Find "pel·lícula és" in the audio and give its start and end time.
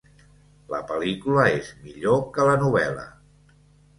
0.91-1.69